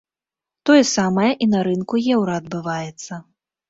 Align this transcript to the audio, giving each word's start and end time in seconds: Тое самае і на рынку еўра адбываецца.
Тое 0.69 0.79
самае 0.95 1.27
і 1.45 1.51
на 1.53 1.63
рынку 1.69 2.03
еўра 2.19 2.43
адбываецца. 2.45 3.25